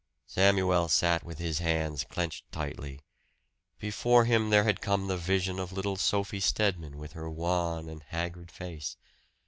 Samuel 0.25 0.87
sat 0.89 1.23
with 1.23 1.37
his 1.37 1.59
hands 1.59 2.03
clenched 2.09 2.51
tightly. 2.51 3.01
Before 3.77 4.25
him 4.25 4.49
there 4.49 4.63
had 4.63 4.81
come 4.81 5.05
the 5.05 5.15
vision 5.15 5.59
of 5.59 5.71
little 5.73 5.95
Sophie 5.95 6.39
Stedman 6.39 6.97
with 6.97 7.11
her 7.13 7.29
wan 7.29 7.87
and 7.87 8.01
haggard 8.07 8.49
face! 8.49 8.97